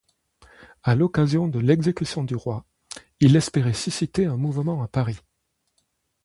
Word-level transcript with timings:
À 0.81 0.95
l'occasion 0.95 1.47
de 1.47 1.59
l'exécution 1.59 2.23
du 2.23 2.33
roi, 2.35 2.65
il 3.19 3.35
espérait 3.35 3.75
susciter 3.75 4.25
un 4.25 4.35
mouvement 4.35 4.81
à 4.81 4.87
Paris. 4.87 5.19